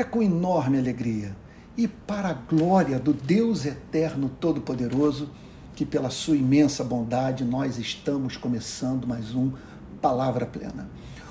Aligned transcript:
É 0.00 0.04
com 0.04 0.22
enorme 0.22 0.78
alegria 0.78 1.36
e 1.76 1.86
para 1.86 2.30
a 2.30 2.32
glória 2.32 2.98
do 2.98 3.12
Deus 3.12 3.66
Eterno 3.66 4.30
Todo-Poderoso 4.30 5.28
que, 5.76 5.84
pela 5.84 6.08
sua 6.08 6.38
imensa 6.38 6.82
bondade, 6.82 7.44
nós 7.44 7.76
estamos 7.76 8.34
começando 8.34 9.06
mais 9.06 9.34
um 9.34 9.52
Palavra 10.00 10.46
Plena. 10.46 10.88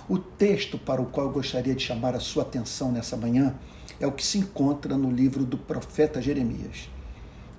O 0.08 0.20
texto 0.20 0.78
para 0.78 1.02
o 1.02 1.08
qual 1.08 1.26
eu 1.26 1.34
gostaria 1.34 1.74
de 1.74 1.82
chamar 1.82 2.14
a 2.14 2.20
sua 2.20 2.44
atenção 2.44 2.92
nessa 2.92 3.18
manhã 3.18 3.56
é 4.00 4.06
o 4.06 4.12
que 4.12 4.24
se 4.24 4.38
encontra 4.38 4.96
no 4.96 5.10
livro 5.10 5.46
do 5.46 5.58
profeta 5.58 6.22
Jeremias, 6.22 6.92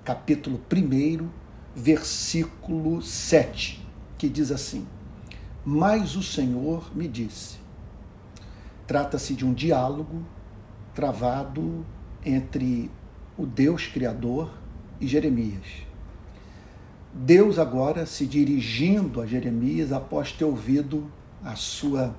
capítulo 0.05 0.61
1, 0.73 1.27
versículo 1.75 3.01
7, 3.01 3.85
que 4.17 4.29
diz 4.29 4.49
assim: 4.49 4.87
Mas 5.65 6.15
o 6.15 6.23
Senhor 6.23 6.89
me 6.95 7.09
disse. 7.09 7.57
Trata-se 8.87 9.33
de 9.33 9.45
um 9.45 9.53
diálogo 9.53 10.25
travado 11.01 11.83
entre 12.23 12.91
o 13.35 13.43
Deus 13.43 13.87
Criador 13.87 14.51
e 14.99 15.07
Jeremias. 15.07 15.65
Deus 17.11 17.57
agora 17.57 18.05
se 18.05 18.27
dirigindo 18.27 19.19
a 19.19 19.25
Jeremias 19.25 19.91
após 19.91 20.31
ter 20.31 20.45
ouvido 20.45 21.11
a 21.43 21.55
sua 21.55 22.15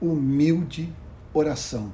humilde 0.00 0.92
oração. 1.32 1.92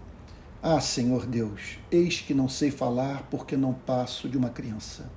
Ah, 0.63 0.81
Senhor 0.81 1.27
Deus, 1.27 1.79
eis 1.91 2.23
que 2.23 2.33
não 2.33 2.49
sei 2.49 2.71
falar 2.71 3.25
porque 3.31 3.55
não 3.55 3.75
passo 3.75 4.27
de 4.27 4.39
uma 4.39 4.49
criança. 4.49 5.11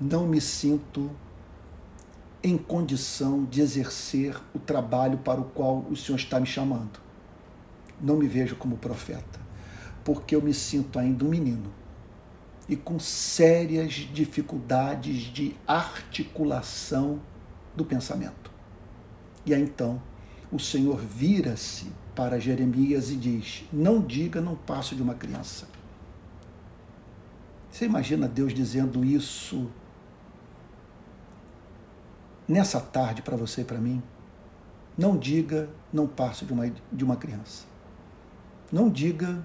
Não 0.00 0.28
me 0.28 0.40
sinto 0.40 1.10
em 2.40 2.56
condição 2.56 3.44
de 3.44 3.60
exercer 3.60 4.40
o 4.54 4.60
trabalho 4.60 5.18
para 5.18 5.40
o 5.40 5.44
qual 5.46 5.84
o 5.90 5.96
Senhor 5.96 6.18
está 6.18 6.38
me 6.38 6.46
chamando. 6.46 7.00
Não 8.00 8.16
me 8.16 8.28
vejo 8.28 8.54
como 8.54 8.76
profeta, 8.76 9.49
porque 10.04 10.34
eu 10.34 10.42
me 10.42 10.54
sinto 10.54 10.98
ainda 10.98 11.24
um 11.24 11.28
menino 11.28 11.72
e 12.68 12.76
com 12.76 12.98
sérias 12.98 13.92
dificuldades 13.92 15.24
de 15.24 15.56
articulação 15.66 17.20
do 17.74 17.84
pensamento. 17.84 18.50
E 19.44 19.52
aí 19.52 19.62
então 19.62 20.00
o 20.52 20.58
Senhor 20.58 20.98
vira-se 20.98 21.90
para 22.14 22.38
Jeremias 22.38 23.10
e 23.10 23.16
diz: 23.16 23.64
Não 23.72 24.00
diga, 24.00 24.40
não 24.40 24.54
passo 24.54 24.94
de 24.94 25.02
uma 25.02 25.14
criança. 25.14 25.66
Você 27.70 27.84
imagina 27.84 28.28
Deus 28.28 28.52
dizendo 28.52 29.04
isso 29.04 29.70
nessa 32.46 32.80
tarde 32.80 33.22
para 33.22 33.36
você 33.36 33.62
e 33.62 33.64
para 33.64 33.78
mim? 33.78 34.02
Não 34.98 35.16
diga, 35.16 35.68
não 35.92 36.06
passo 36.06 36.44
de 36.44 36.52
uma, 36.52 36.70
de 36.92 37.04
uma 37.04 37.16
criança. 37.16 37.64
Não 38.72 38.90
diga, 38.90 39.44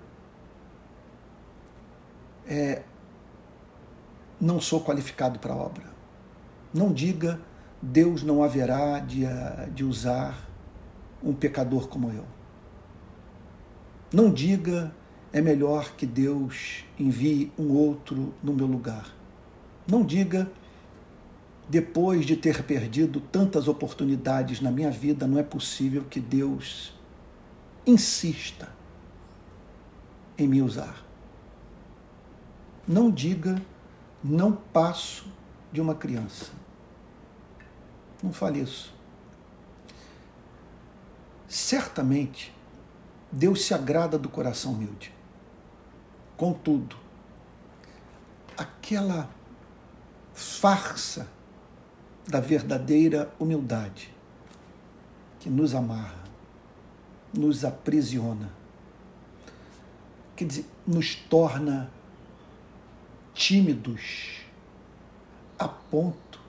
é, 2.48 2.84
não 4.40 4.60
sou 4.60 4.84
qualificado 4.84 5.40
para 5.40 5.54
a 5.54 5.58
obra. 5.58 5.86
Não 6.74 6.92
diga, 6.92 7.40
Deus 7.82 8.24
não 8.24 8.44
haverá 8.44 9.00
de, 9.00 9.24
de 9.74 9.84
usar 9.84 10.50
um 11.24 11.34
pecador 11.34 11.88
como 11.88 12.12
eu. 12.12 12.26
Não 14.14 14.32
diga, 14.32 14.94
é 15.34 15.42
melhor 15.42 15.96
que 15.96 16.06
Deus 16.06 16.86
envie 17.00 17.52
um 17.58 17.72
outro 17.72 18.34
no 18.42 18.54
meu 18.54 18.68
lugar. 18.68 19.14
Não 19.88 20.04
diga, 20.04 20.50
depois 21.68 22.26
de 22.26 22.36
ter 22.36 22.64
perdido 22.64 23.20
tantas 23.20 23.68
oportunidades 23.68 24.62
na 24.62 24.72
minha 24.72 24.92
vida, 24.92 25.28
não 25.28 25.40
é 25.40 25.44
possível 25.44 26.04
que 26.04 26.20
Deus 26.20 26.94
insista 27.86 28.70
em 30.38 30.48
me 30.48 30.62
usar. 30.62 31.04
Não 32.88 33.10
diga, 33.10 33.62
não 34.24 34.52
passo 34.52 35.28
de 35.72 35.82
uma 35.82 35.96
criança. 35.96 36.52
Não 38.22 38.32
fale 38.32 38.62
isso. 38.62 38.94
Certamente, 41.48 42.54
Deus 43.32 43.66
se 43.66 43.74
agrada 43.74 44.18
do 44.18 44.30
coração 44.30 44.74
humilde. 44.74 45.14
Contudo, 46.38 46.96
aquela 48.58 49.30
farsa 50.34 51.28
da 52.28 52.40
verdadeira 52.40 53.34
humildade 53.40 54.14
que 55.40 55.50
nos 55.50 55.76
amarra, 55.76 56.24
nos 57.34 57.64
aprisiona, 57.64 58.52
quer 60.36 60.46
dizer, 60.46 60.66
nos 60.86 61.16
torna 61.16 61.90
tímidos 63.36 64.40
a 65.60 65.68
ponto 65.68 66.40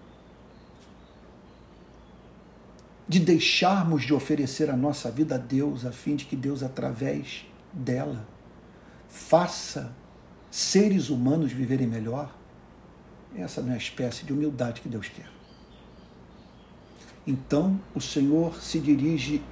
de 3.09 3.21
deixarmos 3.21 4.05
de 4.05 4.15
oferecer 4.15 4.71
a 4.71 4.77
nossa 4.77 5.11
vida 5.11 5.35
a 5.35 5.39
Deus, 5.39 5.85
a 5.85 5.93
fim 5.93 6.17
de 6.17 6.25
que 6.25 6.35
Deus, 6.35 6.63
através 6.63 7.45
dela, 7.73 8.27
faça 9.09 9.93
seres 10.51 11.11
humanos 11.11 11.53
viverem 11.53 11.87
melhor. 11.87 12.35
Essa 13.37 13.61
não 13.61 13.73
é 13.73 13.75
a 13.75 13.79
espécie 13.79 14.25
de 14.25 14.33
humildade 14.33 14.81
que 14.81 14.89
Deus 14.89 15.09
quer. 15.09 15.29
Então 17.27 17.79
o 17.95 18.01
Senhor 18.01 18.61
se 18.63 18.79
dirige 18.79 19.43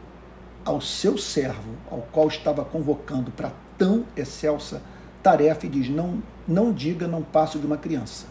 ao 0.65 0.81
seu 0.81 1.19
servo, 1.19 1.77
ao 1.91 2.01
qual 2.01 2.28
estava 2.28 2.65
convocando 2.65 3.31
para 3.31 3.53
tão 3.77 4.06
excelsa 4.16 4.81
tarefa, 5.25 5.67
e 5.67 5.69
diz: 5.69 5.89
Não, 5.89 6.23
não 6.47 6.73
diga, 6.73 7.09
não 7.09 7.23
passo 7.23 7.59
de 7.59 7.67
uma 7.67 7.79
criança. 7.79 8.27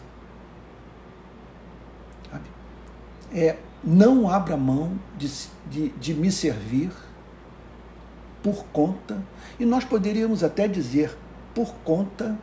Sabe? 2.30 2.44
É, 3.34 3.58
não 3.82 4.30
abra 4.30 4.56
mão 4.56 4.98
de, 5.18 5.28
de, 5.68 5.88
de 5.90 6.14
me 6.14 6.30
servir 6.30 6.90
por 8.42 8.64
conta, 8.66 9.20
e 9.58 9.64
nós 9.64 9.84
poderíamos 9.84 10.44
até 10.44 10.68
dizer, 10.68 11.16
por 11.54 11.74
conta 11.84 12.38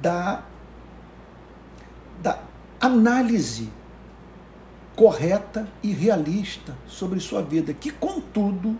da, 0.00 0.42
da 2.22 2.38
análise 2.80 3.70
correta 4.96 5.68
e 5.82 5.92
realista 5.92 6.74
sobre 6.86 7.20
sua 7.20 7.42
vida, 7.42 7.74
que, 7.74 7.90
contudo, 7.90 8.78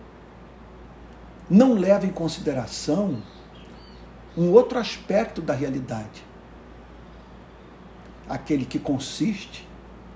não 1.49 1.75
leva 1.75 2.07
em 2.07 2.11
consideração 2.11 3.23
um 4.37 4.51
outro 4.53 4.79
aspecto 4.79 5.41
da 5.41 5.55
realidade. 5.55 6.25
Aquele 8.29 8.65
que 8.65 8.79
consiste 8.79 9.67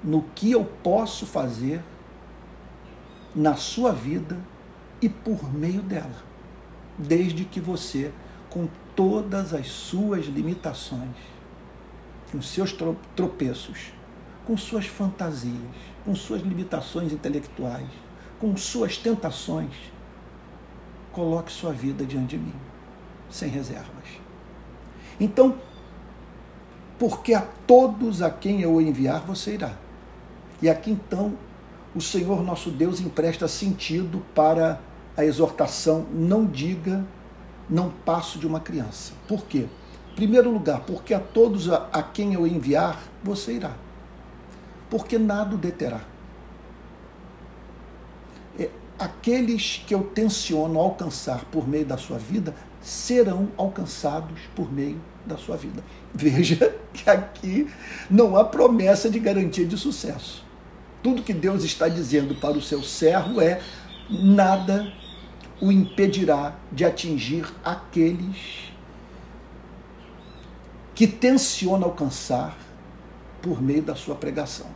no 0.02 0.22
que 0.34 0.50
eu 0.50 0.64
posso 0.64 1.24
fazer 1.24 1.82
na 3.34 3.54
sua 3.54 3.92
vida 3.92 4.38
e 5.00 5.08
por 5.08 5.52
meio 5.52 5.80
dela, 5.82 6.22
desde 6.98 7.44
que 7.44 7.60
você, 7.60 8.12
com 8.50 8.68
todas 8.94 9.54
as 9.54 9.68
suas 9.68 10.26
limitações, 10.26 11.16
com 12.30 12.42
seus 12.42 12.74
tropeços, 13.16 13.92
com 14.44 14.56
suas 14.56 14.86
fantasias, 14.86 15.54
com 16.04 16.14
suas 16.14 16.42
limitações 16.42 17.12
intelectuais, 17.12 17.88
com 18.38 18.56
suas 18.56 18.96
tentações, 18.96 19.74
coloque 21.12 21.52
sua 21.52 21.72
vida 21.72 22.04
diante 22.04 22.36
de 22.36 22.38
mim, 22.38 22.54
sem 23.30 23.48
reservas. 23.48 23.88
Então, 25.18 25.56
porque 26.98 27.34
a 27.34 27.42
todos 27.66 28.22
a 28.22 28.30
quem 28.30 28.60
eu 28.60 28.80
enviar 28.80 29.20
você 29.20 29.54
irá. 29.54 29.72
E 30.60 30.68
aqui 30.68 30.90
então 30.90 31.34
o 31.94 32.00
Senhor 32.00 32.42
nosso 32.42 32.70
Deus 32.70 33.00
empresta 33.00 33.48
sentido 33.48 34.22
para 34.34 34.80
a 35.16 35.24
exortação: 35.24 36.06
não 36.12 36.44
diga, 36.44 37.04
não 37.68 37.90
passo 37.90 38.38
de 38.38 38.46
uma 38.46 38.60
criança. 38.60 39.12
Por 39.26 39.44
quê? 39.44 39.66
Primeiro 40.14 40.50
lugar, 40.50 40.80
porque 40.80 41.14
a 41.14 41.20
todos 41.20 41.70
a, 41.70 41.88
a 41.92 42.02
quem 42.02 42.34
eu 42.34 42.46
enviar, 42.46 43.00
você 43.22 43.54
irá 43.54 43.74
porque 44.90 45.16
nada 45.16 45.54
o 45.54 45.58
deterá. 45.58 46.00
É, 48.58 48.68
aqueles 48.98 49.82
que 49.86 49.94
eu 49.94 50.02
tenciono 50.02 50.78
alcançar 50.78 51.44
por 51.46 51.66
meio 51.66 51.86
da 51.86 51.96
sua 51.96 52.18
vida 52.18 52.52
serão 52.80 53.48
alcançados 53.56 54.40
por 54.54 54.72
meio 54.72 55.00
da 55.26 55.36
sua 55.36 55.56
vida. 55.56 55.82
Veja 56.14 56.74
que 56.92 57.08
aqui 57.08 57.68
não 58.10 58.36
há 58.36 58.44
promessa 58.44 59.10
de 59.10 59.18
garantia 59.18 59.66
de 59.66 59.76
sucesso. 59.76 60.44
Tudo 61.02 61.22
que 61.22 61.32
Deus 61.32 61.64
está 61.64 61.88
dizendo 61.88 62.34
para 62.34 62.56
o 62.56 62.62
seu 62.62 62.82
servo 62.82 63.40
é: 63.40 63.60
nada 64.08 64.92
o 65.60 65.70
impedirá 65.70 66.54
de 66.72 66.84
atingir 66.84 67.46
aqueles 67.64 68.70
que 70.94 71.06
tenciona 71.06 71.84
alcançar 71.84 72.56
por 73.40 73.62
meio 73.62 73.82
da 73.82 73.94
sua 73.94 74.14
pregação. 74.14 74.66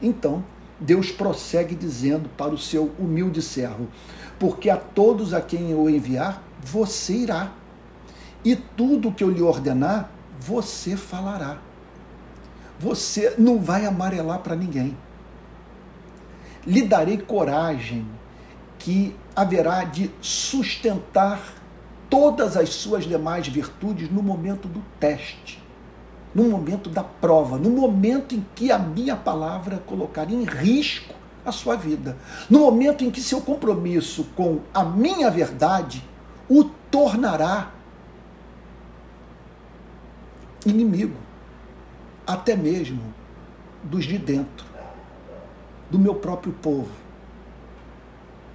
Então, 0.00 0.44
Deus 0.78 1.10
prossegue 1.10 1.74
dizendo 1.74 2.28
para 2.36 2.54
o 2.54 2.58
seu 2.58 2.92
humilde 2.98 3.42
servo: 3.42 3.88
Porque 4.38 4.70
a 4.70 4.76
todos 4.76 5.34
a 5.34 5.40
quem 5.40 5.70
eu 5.70 5.90
enviar, 5.90 6.42
você 6.64 7.14
irá. 7.14 7.52
e 8.42 8.56
tudo 8.56 9.12
que 9.12 9.22
eu 9.22 9.30
lhe 9.30 9.42
ordenar, 9.42 10.10
você 10.40 10.96
falará. 10.96 11.58
Você 12.78 13.34
não 13.36 13.60
vai 13.60 13.84
amarelar 13.84 14.38
para 14.38 14.56
ninguém. 14.56 14.96
Lhe 16.66 16.82
darei 16.82 17.18
coragem 17.18 18.06
que 18.78 19.14
haverá 19.36 19.84
de 19.84 20.10
sustentar 20.22 21.40
todas 22.08 22.56
as 22.56 22.70
suas 22.70 23.04
demais 23.04 23.46
virtudes 23.46 24.10
no 24.10 24.22
momento 24.22 24.66
do 24.66 24.82
teste, 24.98 25.62
no 26.34 26.44
momento 26.44 26.88
da 26.88 27.04
prova, 27.04 27.58
no 27.58 27.70
momento 27.70 28.34
em 28.34 28.44
que 28.54 28.72
a 28.72 28.78
minha 28.78 29.16
palavra 29.16 29.82
colocar 29.86 30.30
em 30.30 30.44
risco 30.44 31.14
a 31.44 31.52
sua 31.52 31.76
vida, 31.76 32.16
no 32.48 32.60
momento 32.60 33.04
em 33.04 33.10
que 33.10 33.20
seu 33.20 33.40
compromisso 33.40 34.24
com 34.34 34.60
a 34.72 34.84
minha 34.84 35.30
verdade 35.30 36.02
o 36.50 36.64
tornará 36.90 37.70
inimigo, 40.66 41.16
até 42.26 42.56
mesmo 42.56 43.00
dos 43.84 44.04
de 44.04 44.18
dentro, 44.18 44.66
do 45.88 45.98
meu 45.98 46.16
próprio 46.16 46.52
povo, 46.52 46.90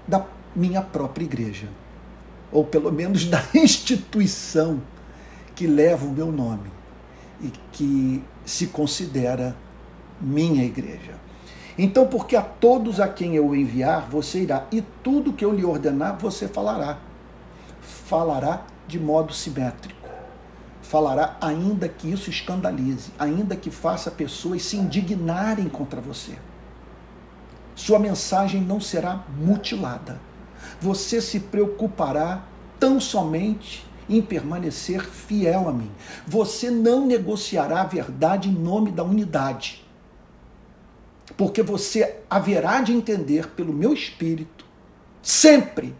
da 0.06 0.26
minha 0.54 0.82
própria 0.82 1.24
igreja, 1.24 1.70
ou 2.52 2.66
pelo 2.66 2.92
menos 2.92 3.26
da 3.26 3.42
instituição 3.56 4.82
que 5.56 5.66
leva 5.66 6.06
o 6.06 6.12
meu 6.12 6.32
nome 6.32 6.70
e 7.42 7.50
que 7.72 8.22
se 8.46 8.68
considera 8.68 9.56
minha 10.20 10.66
igreja. 10.66 11.16
Então, 11.78 12.08
porque 12.08 12.36
a 12.36 12.42
todos 12.42 13.00
a 13.00 13.08
quem 13.08 13.36
eu 13.36 13.56
enviar, 13.56 14.08
você 14.10 14.42
irá, 14.42 14.66
e 14.72 14.82
tudo 15.04 15.34
que 15.34 15.44
eu 15.44 15.54
lhe 15.54 15.66
ordenar, 15.66 16.18
você 16.18 16.48
falará. 16.48 16.98
Falará 17.86 18.66
de 18.88 19.00
modo 19.00 19.34
simétrico 19.34 20.06
falará, 20.86 21.36
ainda 21.42 21.90
que 21.90 22.12
isso 22.12 22.30
escandalize, 22.30 23.12
ainda 23.18 23.56
que 23.56 23.72
faça 23.72 24.12
pessoas 24.12 24.64
se 24.64 24.78
indignarem 24.78 25.68
contra 25.68 26.00
você. 26.00 26.38
Sua 27.74 28.00
mensagem 28.00 28.62
não 28.62 28.80
será 28.80 29.26
mutilada. 29.38 30.20
Você 30.80 31.20
se 31.20 31.40
preocupará 31.40 32.44
tão 32.80 33.00
somente 33.00 33.86
em 34.08 34.22
permanecer 34.22 35.02
fiel 35.02 35.68
a 35.68 35.74
mim. 35.74 35.92
Você 36.26 36.70
não 36.70 37.06
negociará 37.06 37.82
a 37.82 37.86
verdade 37.86 38.48
em 38.48 38.54
nome 38.54 38.92
da 38.92 39.04
unidade. 39.04 39.84
Porque 41.36 41.64
você 41.64 42.20
haverá 42.30 42.82
de 42.82 42.94
entender 42.94 43.50
pelo 43.50 43.74
meu 43.74 43.92
espírito, 43.92 44.64
sempre, 45.22 45.96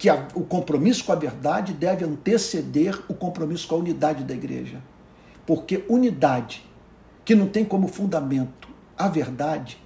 que 0.00 0.08
a, 0.08 0.28
o 0.34 0.40
compromisso 0.40 1.04
com 1.04 1.12
a 1.12 1.14
verdade 1.14 1.74
deve 1.74 2.06
anteceder 2.06 2.98
o 3.06 3.12
compromisso 3.12 3.68
com 3.68 3.74
a 3.74 3.78
unidade 3.78 4.24
da 4.24 4.32
igreja. 4.32 4.82
Porque 5.46 5.84
unidade 5.90 6.66
que 7.22 7.34
não 7.34 7.46
tem 7.46 7.66
como 7.66 7.86
fundamento 7.86 8.66
a 8.96 9.08
verdade, 9.08 9.76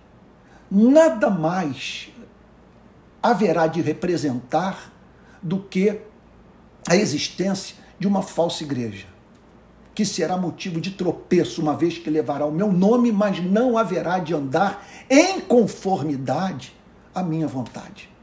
nada 0.70 1.28
mais 1.28 2.12
haverá 3.20 3.66
de 3.66 3.80
representar 3.82 4.92
do 5.42 5.58
que 5.58 6.00
a 6.88 6.94
existência 6.94 7.74
de 7.98 8.06
uma 8.06 8.22
falsa 8.22 8.62
igreja, 8.62 9.08
que 9.96 10.04
será 10.04 10.36
motivo 10.36 10.80
de 10.80 10.92
tropeço, 10.92 11.60
uma 11.60 11.76
vez 11.76 11.98
que 11.98 12.08
levará 12.08 12.46
o 12.46 12.52
meu 12.52 12.72
nome, 12.72 13.10
mas 13.10 13.42
não 13.42 13.76
haverá 13.76 14.20
de 14.20 14.32
andar 14.32 14.86
em 15.10 15.40
conformidade 15.40 16.72
à 17.12 17.20
minha 17.20 17.48
vontade. 17.48 18.14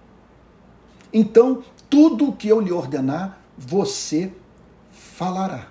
Então, 1.14 1.62
tudo 1.92 2.30
o 2.30 2.34
que 2.34 2.48
eu 2.48 2.62
lhe 2.62 2.72
ordenar, 2.72 3.38
você 3.58 4.32
falará. 4.90 5.68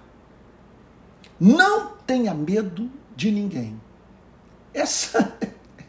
Não 1.40 1.93
tenha 2.06 2.34
medo 2.34 2.90
de 3.17 3.31
ninguém. 3.31 3.81
Essa, 4.75 5.34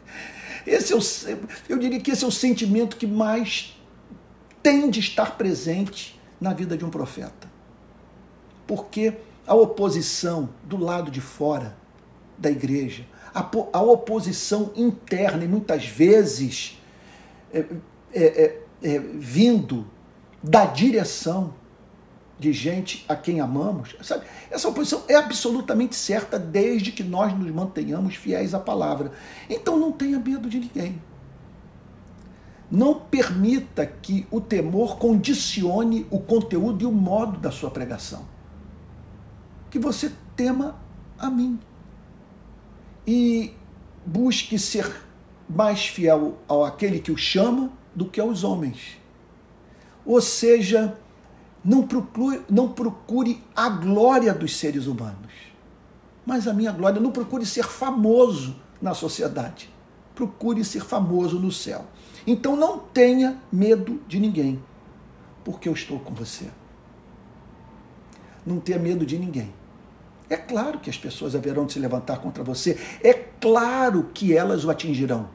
esse 0.66 0.94
é 0.94 0.96
o, 0.96 1.00
eu 1.68 1.78
diria 1.78 2.00
que 2.00 2.10
esse 2.10 2.24
é 2.24 2.26
o 2.26 2.30
sentimento 2.30 2.96
que 2.96 3.06
mais 3.06 3.78
tem 4.62 4.88
de 4.88 5.00
estar 5.00 5.36
presente 5.36 6.18
na 6.40 6.54
vida 6.54 6.78
de 6.78 6.84
um 6.84 6.88
profeta. 6.88 7.52
Porque 8.66 9.12
a 9.46 9.54
oposição 9.54 10.48
do 10.64 10.78
lado 10.78 11.10
de 11.10 11.20
fora 11.20 11.76
da 12.38 12.50
igreja, 12.50 13.04
a, 13.34 13.46
a 13.74 13.82
oposição 13.82 14.72
interna, 14.74 15.44
e 15.44 15.48
muitas 15.48 15.84
vezes 15.84 16.80
é, 17.52 17.66
é, 18.14 18.24
é, 18.24 18.60
é 18.82 18.98
vindo 18.98 19.86
da 20.42 20.64
direção 20.64 21.54
de 22.38 22.52
gente 22.52 23.04
a 23.08 23.14
quem 23.14 23.40
amamos, 23.40 23.94
sabe? 24.02 24.24
Essa 24.50 24.68
oposição 24.68 25.04
é 25.06 25.14
absolutamente 25.14 25.94
certa 25.94 26.38
desde 26.38 26.90
que 26.90 27.04
nós 27.04 27.32
nos 27.38 27.48
mantenhamos 27.52 28.16
fiéis 28.16 28.52
à 28.52 28.58
palavra. 28.58 29.12
Então 29.48 29.78
não 29.78 29.92
tenha 29.92 30.18
medo 30.18 30.48
de 30.48 30.58
ninguém. 30.58 31.00
Não 32.68 32.94
permita 32.94 33.86
que 33.86 34.26
o 34.30 34.40
temor 34.40 34.96
condicione 34.96 36.06
o 36.10 36.18
conteúdo 36.18 36.82
e 36.82 36.86
o 36.86 36.90
modo 36.90 37.38
da 37.38 37.52
sua 37.52 37.70
pregação. 37.70 38.26
Que 39.70 39.78
você 39.78 40.10
tema 40.34 40.76
a 41.18 41.30
mim. 41.30 41.60
E 43.06 43.54
busque 44.04 44.58
ser 44.58 44.90
mais 45.48 45.86
fiel 45.86 46.38
ao 46.48 46.64
aquele 46.64 46.98
que 46.98 47.12
o 47.12 47.16
chama 47.16 47.70
do 47.94 48.06
que 48.06 48.20
aos 48.20 48.42
homens 48.42 49.01
ou 50.04 50.20
seja, 50.20 50.96
não 51.64 51.86
procure, 51.86 52.42
não 52.50 52.68
procure 52.68 53.42
a 53.54 53.68
glória 53.68 54.34
dos 54.34 54.56
seres 54.56 54.86
humanos, 54.86 55.32
mas 56.26 56.48
a 56.48 56.52
minha 56.52 56.72
glória. 56.72 57.00
Não 57.00 57.12
procure 57.12 57.46
ser 57.46 57.64
famoso 57.64 58.56
na 58.80 58.94
sociedade. 58.94 59.70
Procure 60.14 60.64
ser 60.64 60.84
famoso 60.84 61.38
no 61.38 61.50
céu. 61.50 61.84
Então 62.26 62.56
não 62.56 62.78
tenha 62.78 63.40
medo 63.50 64.00
de 64.06 64.20
ninguém, 64.20 64.62
porque 65.44 65.68
eu 65.68 65.72
estou 65.72 65.98
com 65.98 66.14
você. 66.14 66.46
Não 68.44 68.58
tenha 68.60 68.78
medo 68.78 69.06
de 69.06 69.18
ninguém. 69.18 69.52
É 70.28 70.36
claro 70.36 70.78
que 70.78 70.90
as 70.90 70.96
pessoas 70.96 71.34
haverão 71.34 71.66
de 71.66 71.74
se 71.74 71.78
levantar 71.78 72.18
contra 72.18 72.42
você. 72.42 72.78
É 73.02 73.12
claro 73.12 74.10
que 74.14 74.36
elas 74.36 74.64
o 74.64 74.70
atingirão. 74.70 75.28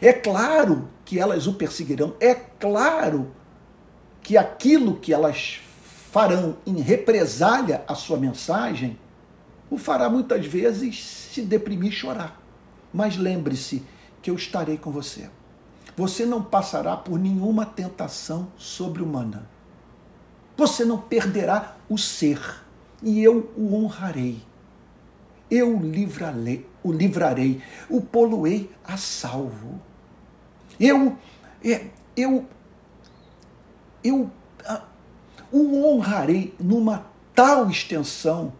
É 0.00 0.12
claro 0.12 0.88
que 1.04 1.18
elas 1.18 1.46
o 1.46 1.54
perseguirão. 1.54 2.14
É 2.20 2.34
claro 2.34 3.30
que 4.22 4.36
aquilo 4.36 4.96
que 4.96 5.12
elas 5.12 5.60
farão 6.10 6.56
em 6.66 6.80
represália 6.80 7.84
à 7.88 7.94
sua 7.94 8.16
mensagem, 8.16 8.98
o 9.70 9.78
fará 9.78 10.08
muitas 10.08 10.44
vezes 10.46 11.02
se 11.04 11.42
deprimir 11.42 11.90
e 11.90 11.94
chorar. 11.94 12.40
Mas 12.92 13.16
lembre-se 13.16 13.82
que 14.20 14.30
eu 14.30 14.36
estarei 14.36 14.76
com 14.76 14.90
você. 14.90 15.30
Você 15.96 16.24
não 16.24 16.42
passará 16.42 16.96
por 16.96 17.18
nenhuma 17.18 17.66
tentação 17.66 18.48
sobre-humana. 18.56 19.48
Você 20.56 20.84
não 20.84 20.98
perderá 20.98 21.76
o 21.88 21.98
ser, 21.98 22.40
e 23.02 23.22
eu 23.22 23.50
o 23.56 23.74
honrarei. 23.74 24.42
Eu 25.50 25.78
livrarei, 25.78 26.66
o 26.82 26.92
livrarei, 26.92 27.62
o 27.88 28.00
poluei 28.00 28.70
a 28.84 28.96
salvo. 28.96 29.80
Eu, 30.78 31.16
é, 31.64 31.86
eu 32.16 32.46
eu 34.02 34.30
ah, 34.64 34.82
o 35.50 35.86
honrarei 35.86 36.54
numa 36.58 37.06
tal 37.34 37.68
extensão 37.68 38.52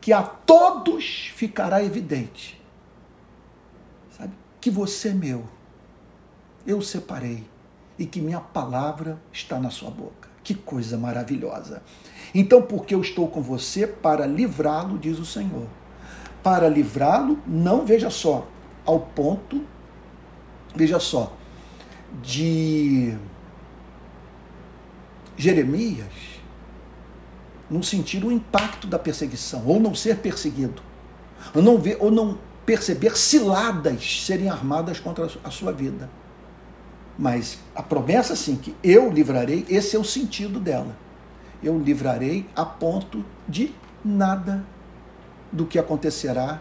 que 0.00 0.12
a 0.12 0.22
todos 0.22 1.30
ficará 1.34 1.82
evidente. 1.82 2.60
Sabe? 4.16 4.32
Que 4.60 4.70
você 4.70 5.08
é 5.08 5.14
meu. 5.14 5.44
Eu 6.66 6.82
separei 6.82 7.44
e 7.98 8.06
que 8.06 8.20
minha 8.20 8.40
palavra 8.40 9.20
está 9.32 9.60
na 9.60 9.70
sua 9.70 9.90
boca. 9.90 10.28
Que 10.42 10.54
coisa 10.54 10.98
maravilhosa. 10.98 11.82
Então, 12.34 12.62
porque 12.62 12.94
eu 12.94 13.00
estou 13.00 13.28
com 13.28 13.40
você 13.40 13.86
para 13.86 14.26
livrá-lo, 14.26 14.98
diz 14.98 15.18
o 15.18 15.24
Senhor. 15.24 15.68
Para 16.42 16.68
livrá-lo, 16.68 17.38
não 17.46 17.86
veja 17.86 18.10
só, 18.10 18.48
ao 18.84 18.98
ponto, 18.98 19.64
veja 20.74 20.98
só, 20.98 21.32
de 22.20 23.16
Jeremias 25.36 26.32
não 27.70 27.82
sentir 27.82 28.22
o 28.22 28.30
impacto 28.30 28.86
da 28.86 28.98
perseguição, 28.98 29.64
ou 29.66 29.80
não 29.80 29.94
ser 29.94 30.18
perseguido, 30.18 30.82
ou 31.54 31.62
não, 31.62 31.78
ver, 31.78 31.96
ou 32.00 32.10
não 32.10 32.38
perceber 32.66 33.16
ciladas 33.16 34.24
serem 34.24 34.50
armadas 34.50 35.00
contra 35.00 35.28
a 35.42 35.50
sua 35.50 35.72
vida. 35.72 36.10
Mas 37.18 37.58
a 37.74 37.82
promessa, 37.82 38.36
sim, 38.36 38.56
que 38.56 38.74
eu 38.82 39.10
livrarei, 39.10 39.64
esse 39.68 39.96
é 39.96 39.98
o 39.98 40.04
sentido 40.04 40.60
dela. 40.60 40.96
Eu 41.62 41.78
livrarei 41.78 42.46
a 42.54 42.64
ponto 42.64 43.24
de 43.48 43.74
nada 44.04 44.64
do 45.50 45.66
que 45.66 45.78
acontecerá 45.78 46.60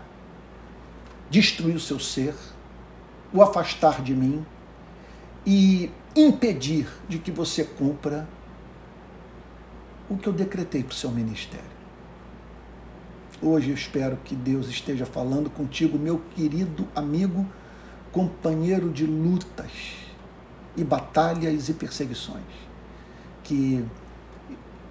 destruir 1.29 1.75
o 1.75 1.79
seu 1.79 1.99
ser, 1.99 2.35
o 3.33 3.41
afastar 3.41 4.01
de 4.01 4.13
mim 4.13 4.45
e 5.45 5.89
impedir 6.15 6.87
de 7.07 7.17
que 7.17 7.31
você 7.31 7.63
cumpra 7.63 8.27
o 10.11 10.17
que 10.17 10.27
eu 10.27 10.33
decretei 10.33 10.83
para 10.83 10.91
o 10.91 10.95
seu 10.95 11.09
ministério. 11.09 11.71
Hoje 13.41 13.69
eu 13.69 13.75
espero 13.75 14.17
que 14.17 14.35
Deus 14.35 14.67
esteja 14.67 15.05
falando 15.05 15.49
contigo, 15.49 15.97
meu 15.97 16.21
querido 16.35 16.85
amigo, 16.93 17.47
companheiro 18.11 18.89
de 18.89 19.05
lutas 19.05 19.71
e 20.75 20.83
batalhas 20.83 21.69
e 21.69 21.73
perseguições. 21.73 22.43
Que 23.41 23.85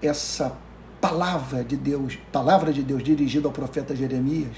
essa 0.00 0.56
palavra 1.02 1.62
de 1.62 1.76
Deus, 1.76 2.18
palavra 2.32 2.72
de 2.72 2.82
Deus 2.82 3.02
dirigida 3.02 3.46
ao 3.46 3.52
profeta 3.52 3.94
Jeremias, 3.94 4.56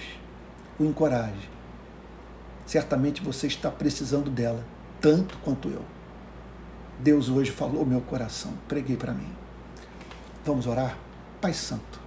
o 0.79 0.85
encoraje. 0.85 1.51
Certamente 2.65 3.21
você 3.21 3.49
está 3.49 3.69
precisando 3.69 4.31
dela, 4.31 4.65
tanto 5.01 5.37
quanto 5.39 5.69
eu. 5.69 5.83
Deus 7.01 7.29
hoje 7.29 7.51
falou 7.51 7.85
meu 7.85 8.01
coração, 8.01 8.53
preguei 8.69 8.97
para 8.97 9.13
mim. 9.13 9.42
Vamos 10.45 10.67
orar? 10.67 10.99
Pai 11.41 11.53
Santo, 11.53 12.01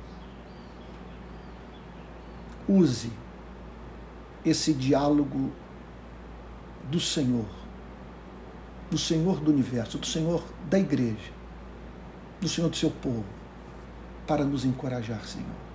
use 2.68 3.12
esse 4.46 4.74
diálogo 4.74 5.52
do 6.90 7.00
Senhor, 7.00 7.46
do 8.92 8.98
Senhor 8.98 9.40
do 9.40 9.52
universo, 9.52 9.98
do 9.98 10.06
Senhor 10.06 10.44
da 10.70 10.78
igreja, 10.78 11.32
do 12.42 12.48
Senhor 12.48 12.70
do 12.70 12.76
seu 12.76 12.92
povo, 12.92 13.26
para 14.28 14.44
nos 14.44 14.66
encorajar, 14.66 15.24
Senhor. 15.26 15.66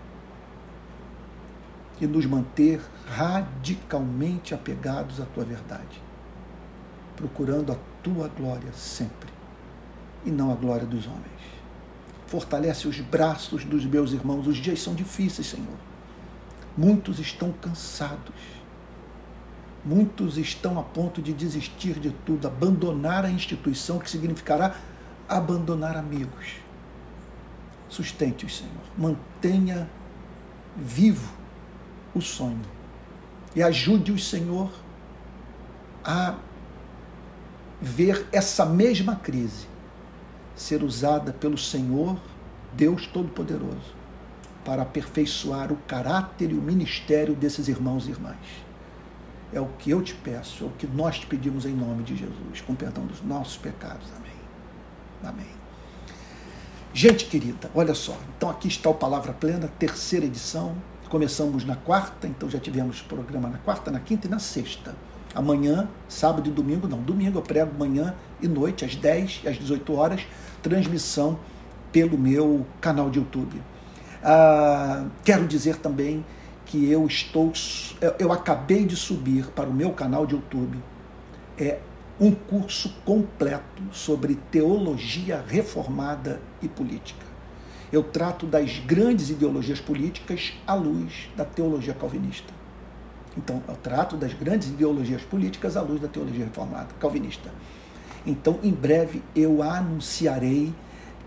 E 2.00 2.07
nos 2.07 2.25
manter 2.26 2.81
radicalmente 3.07 4.55
apegados 4.55 5.21
à 5.21 5.25
tua 5.26 5.45
verdade, 5.45 6.02
procurando 7.17 7.73
a 7.73 7.76
tua 8.02 8.29
glória 8.29 8.73
sempre, 8.73 9.31
e 10.25 10.31
não 10.31 10.52
a 10.52 10.55
glória 10.55 10.87
dos 10.87 11.07
homens. 11.07 11.60
Fortalece 12.30 12.88
os 12.88 12.99
braços 13.00 13.64
dos 13.64 13.84
meus 13.84 14.12
irmãos, 14.12 14.46
os 14.46 14.56
dias 14.56 14.80
são 14.80 14.94
difíceis, 14.94 15.49
Senhor. 15.49 15.76
Muitos 16.78 17.18
estão 17.18 17.52
cansados. 17.52 18.34
Muitos 19.84 20.38
estão 20.38 20.78
a 20.78 20.82
ponto 20.82 21.20
de 21.20 21.34
desistir 21.34 21.99
de 21.99 22.10
tudo, 22.25 22.46
abandonar 22.46 23.25
a 23.26 23.30
instituição, 23.30 23.99
que 23.99 24.08
significará 24.08 24.76
abandonar 25.28 25.96
amigos 25.96 26.60
Sustente-os, 27.90 28.56
Senhor. 28.56 28.84
Mantenha 28.96 29.90
vivo 30.76 31.28
o 32.14 32.20
sonho. 32.20 32.62
E 33.54 33.62
ajude-os, 33.62 34.28
Senhor, 34.28 34.70
a 36.04 36.37
ver 37.80 38.28
essa 38.30 38.64
mesma 38.64 39.16
crise 39.16 39.66
ser 40.61 40.83
usada 40.83 41.33
pelo 41.33 41.57
Senhor, 41.57 42.19
Deus 42.75 43.07
Todo-Poderoso, 43.07 43.95
para 44.62 44.83
aperfeiçoar 44.83 45.73
o 45.73 45.76
caráter 45.88 46.50
e 46.50 46.55
o 46.55 46.61
ministério 46.61 47.35
desses 47.35 47.67
irmãos 47.67 48.07
e 48.07 48.11
irmãs. 48.11 48.37
É 49.52 49.61
o 49.61 49.67
que 49.79 49.90
eu 49.90 50.02
te 50.02 50.14
peço, 50.14 50.64
é 50.64 50.67
o 50.67 50.71
que 50.71 50.87
nós 50.87 51.19
te 51.19 51.26
pedimos 51.26 51.64
em 51.64 51.73
nome 51.73 52.02
de 52.02 52.14
Jesus, 52.14 52.61
com 52.67 52.75
perdão 52.75 53.07
dos 53.07 53.23
nossos 53.23 53.57
pecados. 53.57 54.07
Amém. 54.17 55.33
Amém. 55.33 55.61
Gente 56.93 57.25
querida, 57.25 57.71
olha 57.75 57.95
só. 57.95 58.17
Então 58.37 58.50
aqui 58.50 58.69
está 58.69 58.90
o 58.90 58.95
Palavra 58.95 59.33
Plena, 59.33 59.67
terceira 59.79 60.26
edição. 60.26 60.76
Começamos 61.09 61.64
na 61.64 61.75
quarta, 61.75 62.29
então 62.29 62.50
já 62.50 62.61
tivemos 62.61 63.00
programa 63.00 63.49
na 63.49 63.59
quarta, 63.59 63.90
na 63.90 63.99
quinta 63.99 64.26
e 64.26 64.31
na 64.31 64.38
sexta. 64.38 64.95
Amanhã, 65.34 65.88
sábado 66.08 66.49
e 66.49 66.52
domingo, 66.52 66.88
não, 66.88 66.99
domingo 66.99 67.38
eu 67.38 67.42
prego 67.42 67.72
manhã 67.78 68.14
e 68.40 68.49
noite, 68.49 68.84
às 68.84 68.96
10 68.96 69.42
e 69.44 69.49
às 69.49 69.56
18 69.56 69.94
horas, 69.94 70.26
transmissão 70.62 71.38
pelo 71.92 72.18
meu 72.18 72.66
canal 72.80 73.10
de 73.10 73.18
YouTube. 73.18 73.62
Ah, 74.22 75.06
quero 75.25 75.46
dizer 75.46 75.76
também 75.76 76.25
que 76.66 76.90
eu 76.90 77.06
estou, 77.06 77.52
eu 78.18 78.32
acabei 78.32 78.84
de 78.84 78.96
subir 78.96 79.46
para 79.49 79.68
o 79.68 79.72
meu 79.72 79.92
canal 79.92 80.26
de 80.26 80.34
YouTube 80.34 80.78
é 81.58 81.78
um 82.18 82.32
curso 82.32 82.94
completo 83.04 83.82
sobre 83.92 84.34
teologia 84.50 85.44
reformada 85.46 86.40
e 86.62 86.68
política. 86.68 87.26
Eu 87.92 88.02
trato 88.02 88.46
das 88.46 88.78
grandes 88.78 89.30
ideologias 89.30 89.80
políticas 89.80 90.52
à 90.66 90.75
luz 90.75 91.28
da 91.37 91.44
teologia 91.44 91.94
calvinista. 91.94 92.60
Então, 93.42 93.62
eu 93.66 93.75
trato 93.76 94.18
das 94.18 94.35
grandes 94.35 94.68
ideologias 94.68 95.23
políticas 95.23 95.75
à 95.75 95.80
luz 95.80 95.99
da 95.99 96.09
teologia 96.09 96.44
reformada 96.44 96.88
calvinista. 97.00 97.50
Então, 98.26 98.61
em 98.62 98.70
breve, 98.70 99.23
eu 99.35 99.62
anunciarei 99.62 100.75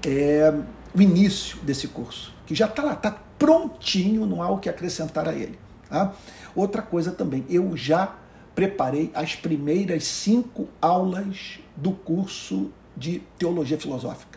é, 0.05 0.53
o 0.95 1.01
início 1.01 1.57
desse 1.63 1.87
curso, 1.87 2.31
que 2.45 2.53
já 2.53 2.67
está 2.67 2.83
lá, 2.83 2.93
está 2.93 3.11
prontinho, 3.39 4.27
não 4.27 4.43
há 4.43 4.49
o 4.49 4.59
que 4.59 4.69
acrescentar 4.69 5.27
a 5.27 5.33
ele. 5.33 5.57
Tá? 5.89 6.13
Outra 6.55 6.83
coisa 6.83 7.11
também, 7.11 7.45
eu 7.49 7.75
já 7.75 8.15
preparei 8.53 9.09
as 9.15 9.35
primeiras 9.35 10.03
cinco 10.03 10.67
aulas 10.79 11.59
do 11.75 11.93
curso 11.93 12.71
de 12.95 13.23
Teologia 13.39 13.79
Filosófica. 13.79 14.32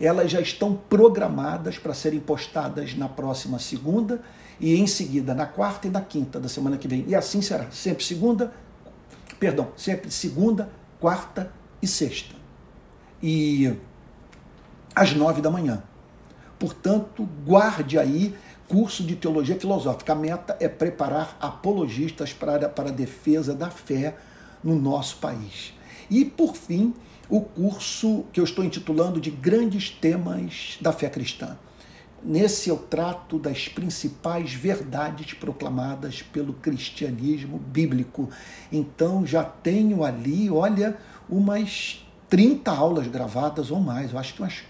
Elas 0.00 0.30
já 0.30 0.40
estão 0.40 0.74
programadas 0.74 1.78
para 1.78 1.94
serem 1.94 2.20
postadas 2.20 2.96
na 2.96 3.08
próxima 3.08 3.58
segunda 3.58 4.20
e 4.60 4.76
em 4.76 4.86
seguida 4.86 5.34
na 5.34 5.46
quarta 5.46 5.86
e 5.86 5.90
na 5.90 6.00
quinta 6.00 6.38
da 6.38 6.48
semana 6.48 6.76
que 6.76 6.88
vem. 6.88 7.04
E 7.08 7.14
assim 7.14 7.42
será, 7.42 7.70
sempre 7.70 8.04
segunda, 8.04 8.52
perdão, 9.38 9.68
sempre 9.76 10.10
segunda, 10.10 10.70
quarta 11.00 11.52
e 11.80 11.86
sexta. 11.86 12.34
E 13.22 13.76
às 14.94 15.14
nove 15.14 15.40
da 15.40 15.50
manhã. 15.50 15.82
Portanto, 16.58 17.28
guarde 17.44 17.98
aí 17.98 18.34
curso 18.68 19.02
de 19.02 19.16
teologia 19.16 19.58
filosófica. 19.58 20.12
A 20.12 20.16
meta 20.16 20.56
é 20.60 20.68
preparar 20.68 21.36
apologistas 21.40 22.32
para, 22.32 22.68
para 22.68 22.88
a 22.88 22.92
defesa 22.92 23.54
da 23.54 23.68
fé 23.68 24.16
no 24.62 24.74
nosso 24.74 25.16
país. 25.16 25.74
E, 26.08 26.24
por 26.24 26.54
fim, 26.54 26.94
o 27.32 27.40
curso 27.40 28.26
que 28.30 28.38
eu 28.38 28.44
estou 28.44 28.62
intitulando 28.62 29.18
de 29.18 29.30
Grandes 29.30 29.88
Temas 29.88 30.76
da 30.82 30.92
Fé 30.92 31.08
Cristã. 31.08 31.56
Nesse 32.22 32.68
eu 32.68 32.76
trato 32.76 33.38
das 33.38 33.68
principais 33.68 34.52
verdades 34.52 35.32
proclamadas 35.32 36.20
pelo 36.20 36.52
cristianismo 36.52 37.56
bíblico. 37.58 38.28
Então 38.70 39.26
já 39.26 39.42
tenho 39.42 40.04
ali, 40.04 40.50
olha, 40.50 40.98
umas 41.26 42.06
30 42.28 42.70
aulas 42.70 43.06
gravadas 43.06 43.70
ou 43.70 43.80
mais. 43.80 44.12
Eu 44.12 44.18
acho 44.18 44.34
que 44.34 44.42
umas. 44.42 44.62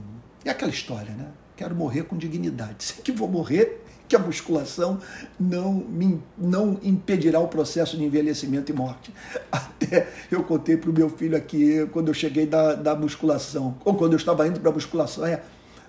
é 0.44 0.50
aquela 0.50 0.70
história, 0.70 1.14
né? 1.14 1.28
Quero 1.56 1.74
morrer 1.74 2.04
com 2.04 2.16
dignidade. 2.16 2.84
Sei 2.84 3.02
que 3.02 3.12
vou 3.12 3.28
morrer, 3.28 3.84
que 4.08 4.16
a 4.16 4.18
musculação 4.18 4.98
não, 5.38 5.74
me, 5.74 6.20
não 6.36 6.78
impedirá 6.82 7.38
o 7.38 7.48
processo 7.48 7.96
de 7.96 8.04
envelhecimento 8.04 8.72
e 8.72 8.74
morte. 8.74 9.12
Até 9.52 10.08
eu 10.30 10.42
contei 10.42 10.76
para 10.76 10.90
o 10.90 10.92
meu 10.92 11.10
filho 11.10 11.36
aqui, 11.36 11.86
quando 11.92 12.08
eu 12.08 12.14
cheguei 12.14 12.46
da, 12.46 12.74
da 12.74 12.94
musculação, 12.96 13.76
ou 13.84 13.94
quando 13.94 14.14
eu 14.14 14.16
estava 14.16 14.46
indo 14.46 14.58
para 14.58 14.70
a 14.70 14.74
musculação, 14.74 15.26
é, 15.26 15.42